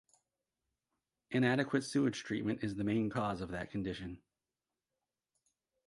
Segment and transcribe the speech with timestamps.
[1.29, 4.17] Inadequate sewage treatment is the main cause of that condition.